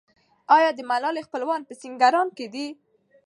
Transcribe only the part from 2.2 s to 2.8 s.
کې دي؟